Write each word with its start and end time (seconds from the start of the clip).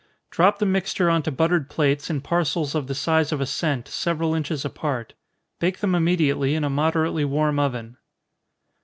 Drop 0.31 0.57
the 0.57 0.65
mixture 0.65 1.11
on 1.11 1.21
to 1.21 1.31
buttered 1.31 1.69
plates, 1.69 2.09
in 2.09 2.21
parcels 2.21 2.73
of 2.73 2.87
the 2.87 2.95
size 2.95 3.31
of 3.31 3.39
a 3.39 3.45
cent, 3.45 3.87
several 3.87 4.33
inches 4.33 4.65
apart. 4.65 5.13
Bake 5.59 5.77
them 5.77 5.93
immediately 5.93 6.55
in 6.55 6.63
a 6.63 6.71
moderately 6.71 7.23
warm 7.23 7.59
oven. 7.59 7.97